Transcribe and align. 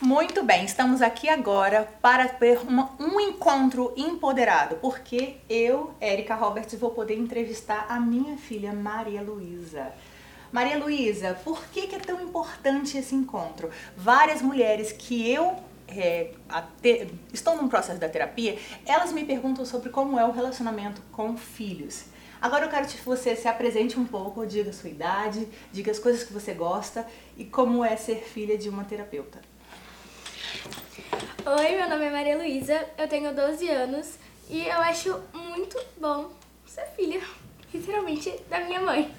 Muito 0.00 0.44
bem, 0.44 0.64
estamos 0.64 1.02
aqui 1.02 1.28
agora 1.28 1.88
para 2.00 2.28
ter 2.28 2.58
uma- 2.60 2.90
um 3.00 3.18
encontro 3.18 3.92
empoderado, 3.96 4.76
porque 4.76 5.38
eu, 5.50 5.92
Érica 6.00 6.36
Roberts, 6.36 6.78
vou 6.78 6.90
poder 6.90 7.16
entrevistar 7.18 7.86
a 7.88 7.98
minha 7.98 8.36
filha 8.36 8.72
Maria 8.72 9.22
Luísa. 9.22 9.92
Maria 10.52 10.78
Luísa, 10.78 11.36
por 11.44 11.64
que, 11.66 11.88
que 11.88 11.96
é 11.96 11.98
tão 11.98 12.20
importante 12.22 12.96
esse 12.96 13.14
encontro? 13.14 13.70
Várias 13.96 14.40
mulheres 14.40 14.92
que 14.92 15.28
eu 15.28 15.56
é, 15.88 16.30
ate- 16.48 17.08
estão 17.32 17.56
num 17.56 17.68
processo 17.68 17.98
da 18.00 18.08
terapia, 18.08 18.58
elas 18.84 19.12
me 19.12 19.24
perguntam 19.24 19.64
sobre 19.64 19.90
como 19.90 20.18
é 20.18 20.24
o 20.24 20.30
relacionamento 20.32 21.00
com 21.12 21.36
filhos. 21.36 22.04
Agora 22.40 22.66
eu 22.66 22.68
quero 22.70 22.86
que 22.86 22.98
você 23.02 23.34
se 23.34 23.48
apresente 23.48 23.98
um 23.98 24.04
pouco, 24.04 24.46
diga 24.46 24.70
a 24.70 24.72
sua 24.72 24.90
idade, 24.90 25.48
diga 25.72 25.90
as 25.90 25.98
coisas 25.98 26.22
que 26.22 26.32
você 26.32 26.52
gosta 26.52 27.06
e 27.36 27.44
como 27.44 27.84
é 27.84 27.96
ser 27.96 28.16
filha 28.22 28.58
de 28.58 28.68
uma 28.68 28.84
terapeuta. 28.84 29.40
Oi, 31.44 31.76
meu 31.76 31.88
nome 31.88 32.04
é 32.04 32.10
Maria 32.10 32.36
Luísa, 32.36 32.84
eu 32.98 33.08
tenho 33.08 33.34
12 33.34 33.68
anos 33.68 34.14
e 34.50 34.66
eu 34.66 34.80
acho 34.80 35.18
muito 35.32 35.78
bom 36.00 36.30
ser 36.66 36.84
filha, 36.96 37.20
literalmente, 37.72 38.30
da 38.50 38.60
minha 38.60 38.80
mãe. 38.80 39.10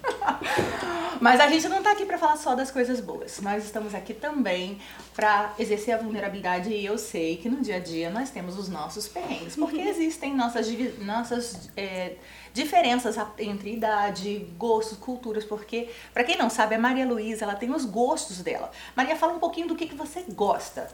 Mas 1.28 1.42
a 1.42 1.48
gente 1.50 1.68
não 1.68 1.84
tá 1.84 1.92
aqui 1.92 2.06
pra 2.06 2.18
falar 2.18 2.38
só 2.38 2.56
das 2.56 2.72
coisas 2.72 3.02
boas. 3.02 3.42
Nós 3.42 3.66
estamos 3.66 3.94
aqui 3.94 4.14
também 4.14 4.80
pra 5.14 5.54
exercer 5.60 5.94
a 5.94 5.98
vulnerabilidade 5.98 6.70
e 6.70 6.86
eu 6.86 6.98
sei 6.98 7.36
que 7.36 7.50
no 7.50 7.62
dia 7.62 7.76
a 7.76 7.80
dia 7.80 8.10
nós 8.10 8.30
temos 8.30 8.58
os 8.58 8.70
nossos 8.70 9.10
perrengues, 9.10 9.58
porque 9.58 9.76
existem 9.82 10.34
nossas, 10.34 10.68
nossas 11.00 11.70
é, 11.76 12.16
diferenças 12.54 13.18
entre 13.38 13.74
idade, 13.74 14.48
gostos, 14.58 14.98
culturas, 14.98 15.44
porque 15.44 15.90
pra 16.14 16.24
quem 16.24 16.38
não 16.38 16.50
sabe, 16.50 16.76
a 16.76 16.80
Maria 16.80 17.06
Luísa, 17.06 17.44
ela 17.44 17.56
tem 17.56 17.72
os 17.72 17.84
gostos 17.84 18.42
dela. 18.42 18.72
Maria, 18.96 19.18
fala 19.18 19.34
um 19.34 19.40
pouquinho 19.40 19.68
do 19.68 19.76
que, 19.76 19.86
que 19.86 19.96
você 19.96 20.24
gosta. 20.30 20.90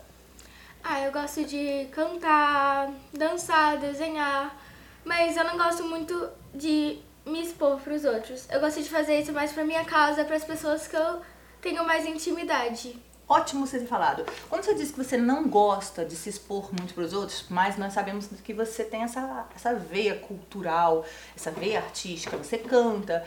Ah, 0.83 0.99
eu 1.02 1.11
gosto 1.11 1.45
de 1.45 1.88
cantar, 1.91 2.91
dançar, 3.13 3.77
desenhar, 3.77 4.58
mas 5.05 5.38
eu 5.38 5.43
não 5.43 5.58
gosto 5.58 5.83
muito 5.83 6.27
de 6.55 6.99
me 7.25 7.41
expor 7.41 7.79
pros 7.79 8.03
outros. 8.05 8.47
Eu 8.49 8.59
gosto 8.59 8.81
de 8.81 8.89
fazer 8.89 9.19
isso 9.19 9.31
mais 9.31 9.52
pra 9.52 9.63
minha 9.63 9.85
casa, 9.85 10.25
pras 10.25 10.43
pessoas 10.43 10.88
que 10.88 10.95
eu 10.95 11.21
tenho 11.61 11.85
mais 11.85 12.05
intimidade. 12.05 12.95
Ótimo 13.27 13.65
você 13.65 13.80
ter 13.80 13.85
falado. 13.85 14.25
Quando 14.49 14.63
você 14.63 14.75
diz 14.75 14.91
que 14.91 14.97
você 14.97 15.17
não 15.17 15.47
gosta 15.47 16.03
de 16.03 16.15
se 16.15 16.30
expor 16.30 16.69
muito 16.77 16.93
para 16.93 17.03
os 17.03 17.13
outros, 17.13 17.45
mas 17.49 17.77
nós 17.77 17.93
sabemos 17.93 18.27
que 18.43 18.53
você 18.53 18.83
tem 18.83 19.03
essa, 19.03 19.47
essa 19.55 19.73
veia 19.73 20.15
cultural, 20.15 21.05
essa 21.35 21.49
veia 21.49 21.80
artística, 21.80 22.35
você 22.35 22.57
canta. 22.57 23.25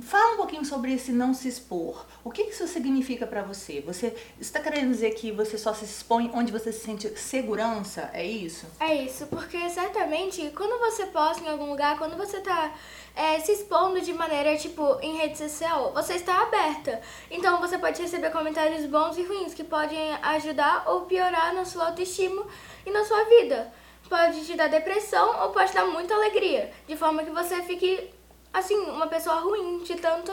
Fala 0.00 0.32
um 0.32 0.36
pouquinho 0.36 0.64
sobre 0.64 0.94
esse 0.94 1.12
não 1.12 1.34
se 1.34 1.48
expor. 1.48 2.06
O 2.24 2.30
que 2.30 2.42
isso 2.44 2.66
significa 2.66 3.26
para 3.26 3.42
você? 3.42 3.82
Você 3.82 4.16
está 4.40 4.58
querendo 4.58 4.88
dizer 4.88 5.10
que 5.10 5.30
você 5.30 5.58
só 5.58 5.74
se 5.74 5.84
expõe 5.84 6.30
onde 6.32 6.50
você 6.50 6.72
se 6.72 6.80
sente 6.80 7.08
segurança? 7.18 8.08
É 8.14 8.24
isso? 8.24 8.64
É 8.80 8.94
isso, 8.94 9.26
porque 9.26 9.68
certamente 9.68 10.50
quando 10.56 10.78
você 10.78 11.04
posta 11.06 11.44
em 11.44 11.48
algum 11.48 11.68
lugar, 11.68 11.98
quando 11.98 12.16
você 12.16 12.40
tá 12.40 12.74
é, 13.14 13.38
se 13.40 13.52
expondo 13.52 14.00
de 14.00 14.14
maneira, 14.14 14.56
tipo, 14.56 14.98
em 15.02 15.18
rede 15.18 15.36
social, 15.36 15.92
você 15.92 16.14
está 16.14 16.42
aberta. 16.42 17.00
Então 17.30 17.60
você 17.60 17.76
pode 17.76 18.00
receber 18.00 18.30
comentários 18.30 18.86
bons 18.86 19.18
e 19.18 19.22
ruins 19.22 19.52
que 19.52 19.64
podem 19.64 20.14
ajudar 20.22 20.84
ou 20.86 21.02
piorar 21.02 21.54
na 21.54 21.66
sua 21.66 21.88
autoestima 21.88 22.46
e 22.86 22.90
na 22.90 23.04
sua 23.04 23.24
vida. 23.24 23.70
Pode 24.08 24.44
te 24.44 24.54
dar 24.54 24.68
depressão 24.68 25.42
ou 25.42 25.50
pode 25.50 25.72
dar 25.72 25.86
muita 25.86 26.14
alegria, 26.14 26.70
de 26.86 26.96
forma 26.96 27.24
que 27.24 27.30
você 27.30 27.62
fique, 27.62 28.10
assim, 28.52 28.76
uma 28.76 29.06
pessoa 29.06 29.36
ruim, 29.36 29.78
de 29.78 29.96
tanto 29.96 30.32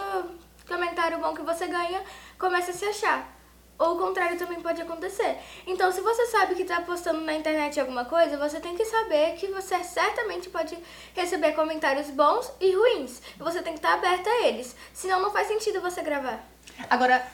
comentário 0.67 1.19
bom 1.19 1.33
que 1.33 1.41
você 1.41 1.67
ganha, 1.67 2.01
começa 2.37 2.71
a 2.71 2.73
se 2.73 2.85
achar. 2.85 3.39
Ou 3.77 3.95
o 3.95 3.97
contrário 3.97 4.37
também 4.37 4.59
pode 4.61 4.81
acontecer. 4.81 5.37
Então, 5.65 5.89
se 5.89 6.01
você 6.01 6.25
sabe 6.25 6.53
que 6.53 6.63
está 6.63 6.81
postando 6.81 7.21
na 7.21 7.33
internet 7.33 7.79
alguma 7.79 8.03
coisa, 8.03 8.37
você 8.37 8.59
tem 8.59 8.75
que 8.75 8.83
saber 8.83 9.35
que 9.35 9.47
você 9.47 9.81
certamente 9.85 10.49
pode 10.49 10.77
receber 11.15 11.53
comentários 11.53 12.09
bons 12.09 12.51
e 12.59 12.75
ruins. 12.75 13.21
E 13.39 13.39
você 13.39 13.61
tem 13.61 13.71
que 13.71 13.79
estar 13.79 13.93
aberta 13.93 14.29
a 14.29 14.47
eles. 14.47 14.75
Senão, 14.93 15.21
não 15.21 15.31
faz 15.31 15.47
sentido 15.47 15.79
você 15.79 16.01
gravar. 16.01 16.45
Agora, 16.89 17.25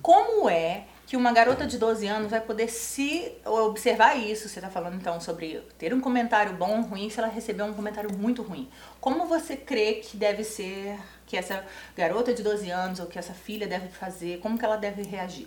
como 0.00 0.48
é 0.48 0.84
que 1.06 1.16
uma 1.16 1.32
garota 1.32 1.64
de 1.64 1.78
12 1.78 2.06
anos 2.06 2.30
vai 2.30 2.40
poder 2.40 2.68
se 2.68 3.32
observar 3.44 4.16
isso? 4.16 4.48
Você 4.48 4.58
está 4.58 4.68
falando 4.68 4.96
então 4.96 5.20
sobre 5.20 5.62
ter 5.78 5.94
um 5.94 6.00
comentário 6.00 6.52
bom 6.54 6.78
ou 6.78 6.82
ruim 6.82 7.08
se 7.08 7.20
ela 7.20 7.28
receber 7.28 7.62
um 7.62 7.72
comentário 7.72 8.12
muito 8.12 8.42
ruim. 8.42 8.68
Como 9.00 9.26
você 9.26 9.56
crê 9.56 9.94
que 9.94 10.16
deve 10.16 10.42
ser, 10.42 10.98
que 11.24 11.36
essa 11.36 11.64
garota 11.96 12.34
de 12.34 12.42
12 12.42 12.68
anos 12.70 12.98
ou 12.98 13.06
que 13.06 13.18
essa 13.18 13.32
filha 13.32 13.68
deve 13.68 13.88
fazer? 13.88 14.40
Como 14.40 14.58
que 14.58 14.64
ela 14.64 14.76
deve 14.76 15.02
reagir? 15.02 15.46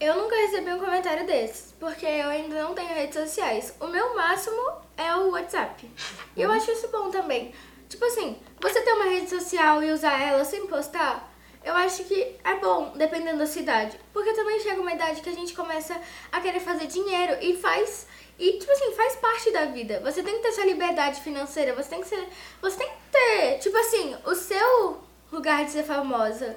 Eu 0.00 0.16
nunca 0.16 0.34
recebi 0.36 0.72
um 0.72 0.78
comentário 0.78 1.26
desses, 1.26 1.74
porque 1.78 2.06
eu 2.06 2.28
ainda 2.28 2.62
não 2.62 2.74
tenho 2.74 2.94
redes 2.94 3.16
sociais. 3.16 3.74
O 3.80 3.88
meu 3.88 4.14
máximo 4.14 4.72
é 4.96 5.14
o 5.14 5.32
WhatsApp. 5.32 5.90
E 6.36 6.40
eu 6.40 6.50
acho 6.52 6.70
isso 6.70 6.88
bom 6.88 7.10
também. 7.10 7.52
Tipo 7.88 8.04
assim, 8.04 8.36
você 8.60 8.80
ter 8.80 8.92
uma 8.92 9.06
rede 9.06 9.28
social 9.28 9.82
e 9.82 9.90
usar 9.90 10.20
ela 10.22 10.44
sem 10.44 10.66
postar, 10.68 11.27
eu 11.64 11.74
acho 11.74 12.04
que 12.04 12.36
é 12.44 12.54
bom, 12.56 12.92
dependendo 12.96 13.38
da 13.38 13.46
cidade. 13.46 13.98
Porque 14.12 14.32
também 14.32 14.60
chega 14.60 14.80
uma 14.80 14.92
idade 14.92 15.20
que 15.20 15.28
a 15.28 15.34
gente 15.34 15.54
começa 15.54 16.00
a 16.30 16.40
querer 16.40 16.60
fazer 16.60 16.86
dinheiro 16.86 17.36
e 17.40 17.56
faz. 17.56 18.06
E, 18.38 18.52
tipo 18.58 18.70
assim, 18.70 18.92
faz 18.94 19.16
parte 19.16 19.50
da 19.50 19.66
vida. 19.66 20.00
Você 20.00 20.22
tem 20.22 20.36
que 20.36 20.42
ter 20.42 20.52
sua 20.52 20.64
liberdade 20.64 21.20
financeira, 21.20 21.74
você 21.74 21.90
tem 21.90 22.00
que 22.00 22.08
ser. 22.08 22.28
Você 22.62 22.76
tem 22.78 22.88
que 22.88 23.10
ter, 23.10 23.58
tipo 23.58 23.76
assim, 23.76 24.16
o 24.24 24.34
seu 24.34 25.00
lugar 25.32 25.64
de 25.64 25.72
ser 25.72 25.82
famosa. 25.82 26.56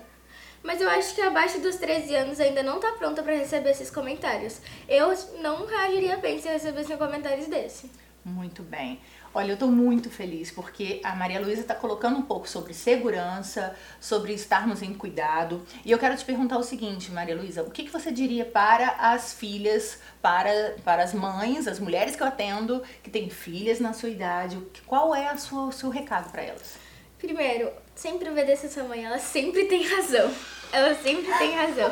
Mas 0.63 0.79
eu 0.79 0.89
acho 0.89 1.15
que 1.15 1.21
abaixo 1.21 1.59
dos 1.59 1.75
13 1.77 2.15
anos 2.15 2.39
ainda 2.39 2.61
não 2.61 2.79
tá 2.79 2.91
pronta 2.91 3.23
pra 3.23 3.33
receber 3.33 3.71
esses 3.71 3.89
comentários. 3.89 4.59
Eu 4.87 5.11
não 5.39 5.65
reagiria 5.65 6.17
bem 6.17 6.39
se 6.39 6.47
eu 6.47 6.53
recebesse 6.53 6.93
um 6.93 6.97
comentário 6.97 7.49
desse. 7.49 7.89
Muito 8.23 8.61
bem. 8.61 8.99
Olha, 9.33 9.53
eu 9.53 9.57
tô 9.57 9.65
muito 9.67 10.09
feliz 10.09 10.51
porque 10.51 11.01
a 11.03 11.15
Maria 11.15 11.39
Luísa 11.39 11.63
tá 11.63 11.73
colocando 11.73 12.19
um 12.19 12.21
pouco 12.21 12.47
sobre 12.47 12.71
segurança, 12.71 13.75
sobre 13.99 14.33
estarmos 14.33 14.83
em 14.83 14.93
cuidado. 14.93 15.65
E 15.83 15.89
eu 15.91 15.97
quero 15.97 16.15
te 16.15 16.23
perguntar 16.23 16.59
o 16.59 16.63
seguinte, 16.63 17.11
Maria 17.11 17.35
Luísa, 17.35 17.63
o 17.63 17.71
que, 17.71 17.83
que 17.83 17.89
você 17.89 18.11
diria 18.11 18.45
para 18.45 18.89
as 18.99 19.33
filhas, 19.33 19.99
para, 20.21 20.75
para 20.83 21.01
as 21.03 21.15
mães, 21.15 21.67
as 21.67 21.79
mulheres 21.79 22.15
que 22.15 22.21
eu 22.21 22.27
atendo, 22.27 22.83
que 23.01 23.09
têm 23.09 23.27
filhas 23.29 23.79
na 23.79 23.91
sua 23.91 24.09
idade? 24.09 24.59
Qual 24.85 25.15
é 25.15 25.35
sua, 25.37 25.67
o 25.67 25.71
seu 25.71 25.89
recado 25.89 26.31
para 26.31 26.43
elas? 26.43 26.75
Primeiro, 27.17 27.71
sempre 27.95 28.29
obedeça 28.29 28.67
a 28.67 28.69
sua 28.69 28.83
mãe, 28.83 29.03
ela 29.03 29.17
sempre 29.17 29.65
tem 29.65 29.83
razão. 29.87 30.31
Ela 30.71 30.93
sempre 30.95 31.31
tem 31.39 31.55
razão. 31.55 31.91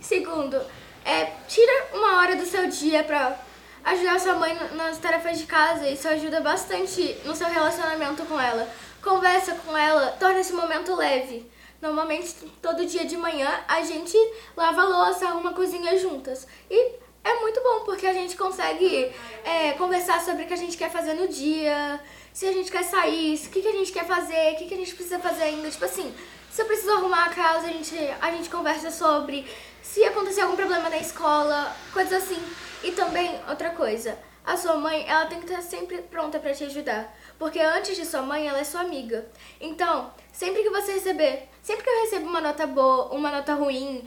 Segundo, 0.00 0.56
é, 1.04 1.26
tira 1.46 1.88
uma 1.94 2.18
hora 2.18 2.36
do 2.36 2.46
seu 2.46 2.68
dia 2.68 3.04
pra 3.04 3.38
ajudar 3.84 4.20
sua 4.20 4.34
mãe 4.34 4.56
nas 4.74 4.98
tarefas 4.98 5.38
de 5.38 5.46
casa. 5.46 5.88
Isso 5.88 6.08
ajuda 6.08 6.40
bastante 6.40 7.16
no 7.24 7.34
seu 7.34 7.48
relacionamento 7.48 8.24
com 8.24 8.40
ela. 8.40 8.68
Conversa 9.02 9.54
com 9.54 9.76
ela, 9.76 10.12
torna 10.12 10.40
esse 10.40 10.52
momento 10.52 10.94
leve. 10.94 11.50
Normalmente, 11.80 12.32
todo 12.62 12.86
dia 12.86 13.04
de 13.04 13.16
manhã, 13.16 13.48
a 13.66 13.82
gente 13.82 14.16
lava 14.56 14.82
a 14.82 14.84
louça, 14.84 15.26
arruma 15.26 15.50
a 15.50 15.54
cozinha 15.54 15.98
juntas. 15.98 16.46
E 16.70 16.92
é 17.24 17.34
muito 17.40 17.60
bom, 17.60 17.84
porque 17.84 18.06
a 18.06 18.12
gente 18.12 18.36
consegue 18.36 19.12
é, 19.44 19.72
conversar 19.72 20.20
sobre 20.20 20.44
o 20.44 20.46
que 20.46 20.54
a 20.54 20.56
gente 20.56 20.76
quer 20.76 20.90
fazer 20.90 21.14
no 21.14 21.26
dia, 21.26 22.00
se 22.32 22.46
a 22.46 22.52
gente 22.52 22.70
quer 22.70 22.84
sair, 22.84 23.36
o 23.36 23.50
que, 23.50 23.62
que 23.62 23.68
a 23.68 23.72
gente 23.72 23.92
quer 23.92 24.06
fazer, 24.06 24.52
o 24.52 24.56
que, 24.56 24.66
que 24.66 24.74
a 24.74 24.76
gente 24.76 24.94
precisa 24.94 25.18
fazer 25.18 25.42
ainda. 25.42 25.70
Tipo 25.70 25.84
assim, 25.84 26.14
se 26.50 26.62
eu 26.62 26.66
preciso 26.66 26.92
arrumar 26.92 27.24
a 27.24 27.30
casa, 27.30 27.66
a 27.66 27.70
gente, 27.70 27.96
a 28.20 28.30
gente 28.30 28.48
conversa 28.48 28.90
sobre. 28.90 29.46
Se 29.82 30.02
acontecer 30.04 30.40
algum 30.42 30.56
problema 30.56 30.88
na 30.88 30.98
escola, 30.98 31.74
coisas 31.92 32.22
assim. 32.22 32.42
E 32.82 32.92
também, 32.92 33.38
outra 33.48 33.70
coisa, 33.70 34.18
a 34.44 34.56
sua 34.56 34.76
mãe, 34.76 35.04
ela 35.08 35.26
tem 35.26 35.38
que 35.38 35.44
estar 35.44 35.60
sempre 35.60 35.98
pronta 35.98 36.38
pra 36.38 36.54
te 36.54 36.64
ajudar. 36.64 37.14
Porque 37.38 37.60
antes 37.60 37.96
de 37.96 38.06
sua 38.06 38.22
mãe, 38.22 38.48
ela 38.48 38.58
é 38.58 38.64
sua 38.64 38.80
amiga. 38.80 39.26
Então, 39.60 40.12
sempre 40.32 40.62
que 40.62 40.70
você 40.70 40.92
receber, 40.92 41.48
sempre 41.62 41.82
que 41.84 41.90
eu 41.90 42.00
recebo 42.02 42.28
uma 42.28 42.40
nota 42.40 42.66
boa, 42.66 43.12
uma 43.12 43.30
nota 43.30 43.54
ruim, 43.54 44.04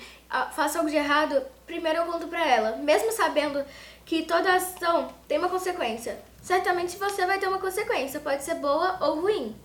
faço 0.53 0.77
algo 0.77 0.89
de 0.89 0.95
errado, 0.95 1.45
primeiro 1.67 2.00
eu 2.00 2.05
conto 2.05 2.27
pra 2.27 2.45
ela. 2.45 2.77
Mesmo 2.77 3.11
sabendo 3.11 3.63
que 4.05 4.23
toda 4.23 4.55
ação 4.55 5.13
tem 5.27 5.38
uma 5.38 5.50
consequência. 5.50 6.17
Certamente 6.41 6.97
você 6.97 7.25
vai 7.25 7.38
ter 7.38 7.47
uma 7.47 7.59
consequência, 7.59 8.19
pode 8.19 8.44
ser 8.44 8.55
boa 8.55 8.97
ou 9.01 9.21
ruim. 9.21 9.55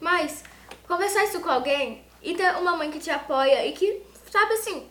Mas, 0.00 0.44
conversar 0.86 1.24
isso 1.24 1.40
com 1.40 1.50
alguém 1.50 2.04
e 2.22 2.34
ter 2.34 2.54
uma 2.56 2.76
mãe 2.76 2.90
que 2.90 2.98
te 2.98 3.10
apoia 3.10 3.66
e 3.66 3.72
que, 3.72 4.02
sabe 4.30 4.54
assim, 4.54 4.88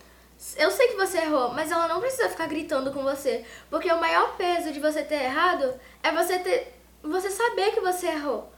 eu 0.56 0.70
sei 0.70 0.88
que 0.88 0.96
você 0.96 1.18
errou, 1.18 1.52
mas 1.52 1.70
ela 1.70 1.88
não 1.88 2.00
precisa 2.00 2.28
ficar 2.28 2.46
gritando 2.46 2.92
com 2.92 3.02
você. 3.02 3.44
Porque 3.70 3.90
o 3.90 4.00
maior 4.00 4.36
peso 4.36 4.72
de 4.72 4.80
você 4.80 5.02
ter 5.02 5.24
errado 5.24 5.74
é 6.02 6.12
você 6.12 6.38
ter. 6.38 6.74
você 7.02 7.30
saber 7.30 7.72
que 7.72 7.80
você 7.80 8.08
errou. 8.08 8.52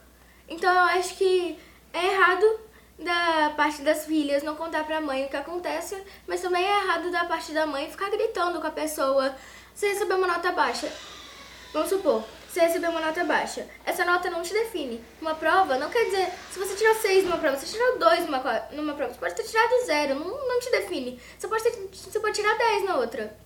Então 0.47 0.71
eu 0.73 0.99
acho 0.99 1.15
que 1.15 1.57
é 1.93 2.05
errado 2.13 2.59
da 2.97 3.53
parte 3.55 3.81
das 3.81 4.05
filhas 4.05 4.43
não 4.43 4.55
contar 4.55 4.83
pra 4.83 4.99
mãe 4.99 5.25
o 5.25 5.29
que 5.29 5.37
acontece, 5.37 6.01
mas 6.27 6.41
também 6.41 6.65
é 6.65 6.83
errado 6.83 7.09
da 7.11 7.25
parte 7.25 7.53
da 7.53 7.65
mãe 7.65 7.89
ficar 7.89 8.09
gritando 8.09 8.59
com 8.59 8.67
a 8.67 8.71
pessoa. 8.71 9.33
Você 9.73 9.89
recebeu 9.89 10.17
uma 10.17 10.27
nota 10.27 10.51
baixa. 10.51 10.91
Vamos 11.71 11.89
supor, 11.89 12.23
você 12.49 12.61
recebeu 12.61 12.89
uma 12.89 12.99
nota 12.99 13.23
baixa. 13.23 13.67
Essa 13.85 14.03
nota 14.03 14.29
não 14.29 14.41
te 14.41 14.51
define. 14.51 15.03
Uma 15.21 15.35
prova 15.35 15.77
não 15.77 15.89
quer 15.89 16.05
dizer, 16.05 16.31
se 16.51 16.57
você 16.57 16.75
tirou 16.75 16.95
6 16.95 17.25
numa 17.25 17.37
prova, 17.37 17.55
você 17.55 17.67
tirou 17.67 17.99
2 17.99 18.25
numa, 18.25 18.67
numa 18.71 18.93
prova, 18.95 19.13
você 19.13 19.19
pode 19.19 19.35
ter 19.35 19.43
tirado 19.43 19.85
0, 19.85 20.15
não, 20.15 20.47
não 20.47 20.59
te 20.59 20.71
define. 20.71 21.21
Você 21.37 21.47
pode, 21.47 21.63
ter, 21.63 21.89
você 21.93 22.19
pode 22.19 22.35
tirar 22.35 22.57
10 22.57 22.85
na 22.85 22.95
outra. 22.95 23.37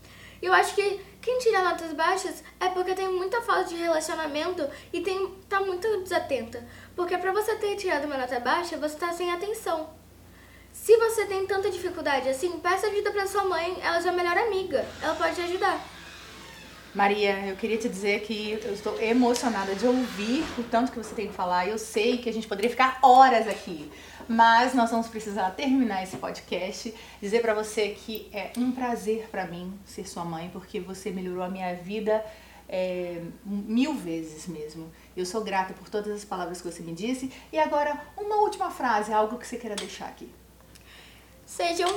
E 0.41 0.45
eu 0.45 0.53
acho 0.53 0.73
que 0.75 1.01
quem 1.21 1.37
tira 1.39 1.63
notas 1.63 1.91
baixas 1.93 2.43
é 2.59 2.69
porque 2.69 2.95
tem 2.95 3.09
muita 3.09 3.41
falta 3.41 3.65
de 3.65 3.75
relacionamento 3.75 4.69
e 4.91 5.01
tem, 5.01 5.33
tá 5.49 5.59
muito 5.59 6.01
desatenta. 6.01 6.65
Porque 6.95 7.17
pra 7.17 7.31
você 7.31 7.55
ter 7.55 7.75
tirado 7.75 8.05
uma 8.05 8.17
nota 8.17 8.39
baixa, 8.39 8.77
você 8.77 8.95
tá 8.95 9.11
sem 9.11 9.31
atenção. 9.31 9.89
Se 10.71 10.97
você 10.97 11.25
tem 11.25 11.45
tanta 11.45 11.69
dificuldade 11.69 12.29
assim, 12.29 12.59
peça 12.59 12.87
ajuda 12.87 13.11
pra 13.11 13.27
sua 13.27 13.43
mãe, 13.43 13.77
ela 13.81 13.97
é 13.97 14.01
sua 14.01 14.11
melhor 14.11 14.37
amiga. 14.37 14.85
Ela 15.01 15.15
pode 15.15 15.35
te 15.35 15.41
ajudar. 15.41 15.79
Maria, 16.93 17.47
eu 17.47 17.55
queria 17.55 17.77
te 17.77 17.89
dizer 17.89 18.21
que 18.21 18.51
eu 18.63 18.71
estou 18.71 19.01
emocionada 19.01 19.73
de 19.73 19.83
ouvir 19.87 20.43
o 20.59 20.63
tanto 20.63 20.91
que 20.91 20.97
você 20.99 21.15
tem 21.15 21.27
que 21.27 21.33
falar. 21.33 21.67
Eu 21.67 21.79
sei 21.79 22.19
que 22.19 22.29
a 22.29 22.33
gente 22.33 22.47
poderia 22.47 22.69
ficar 22.69 22.99
horas 23.01 23.47
aqui, 23.47 23.91
mas 24.27 24.75
nós 24.75 24.91
vamos 24.91 25.07
precisar 25.07 25.49
terminar 25.51 26.03
esse 26.03 26.17
podcast. 26.17 26.93
Dizer 27.19 27.41
para 27.41 27.55
você 27.55 27.89
que 27.89 28.29
é 28.31 28.51
um 28.59 28.71
prazer 28.71 29.27
para 29.31 29.47
mim 29.47 29.73
ser 29.83 30.07
sua 30.07 30.23
mãe, 30.23 30.51
porque 30.53 30.79
você 30.79 31.09
melhorou 31.09 31.43
a 31.43 31.49
minha 31.49 31.73
vida 31.73 32.23
é, 32.69 33.23
mil 33.43 33.95
vezes 33.95 34.47
mesmo. 34.47 34.91
Eu 35.17 35.25
sou 35.25 35.43
grata 35.43 35.73
por 35.73 35.89
todas 35.89 36.13
as 36.13 36.23
palavras 36.23 36.61
que 36.61 36.71
você 36.71 36.83
me 36.83 36.93
disse. 36.93 37.31
E 37.51 37.57
agora, 37.57 37.99
uma 38.15 38.35
última 38.35 38.69
frase, 38.69 39.11
algo 39.11 39.39
que 39.39 39.47
você 39.47 39.57
queira 39.57 39.75
deixar 39.75 40.09
aqui. 40.09 40.29
Sejam 41.43 41.89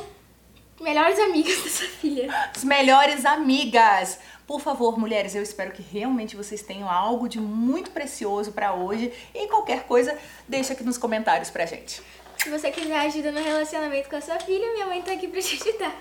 melhores 0.81 1.19
amigas 1.19 1.63
dessa 1.63 1.85
filha. 1.85 2.33
As 2.55 2.65
melhores 2.65 3.25
amigas! 3.25 4.19
Por 4.47 4.61
favor, 4.61 4.97
mulheres, 4.99 5.35
eu 5.35 5.43
espero 5.43 5.73
que 5.73 5.83
realmente 5.83 6.37
vocês 6.37 6.63
tenham 6.63 6.89
algo 6.89 7.29
de 7.29 7.41
muito 7.41 7.91
precioso 7.91 8.53
para 8.53 8.75
hoje. 8.75 9.13
E 9.35 9.49
qualquer 9.49 9.85
coisa, 9.85 10.17
deixa 10.47 10.73
aqui 10.73 10.85
nos 10.85 10.97
comentários 10.97 11.51
pra 11.51 11.67
gente. 11.67 12.01
Se 12.39 12.49
você 12.49 12.71
quiser 12.71 12.99
ajuda 13.01 13.33
no 13.33 13.43
relacionamento 13.43 14.09
com 14.09 14.15
a 14.17 14.21
sua 14.21 14.39
filha, 14.39 14.73
minha 14.73 14.87
mãe 14.87 15.03
tá 15.03 15.13
aqui 15.13 15.27
pra 15.27 15.41
te 15.41 15.57
ajudar. 15.57 15.97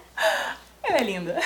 Ela 0.83 0.99
é 0.99 1.03
linda. 1.03 1.41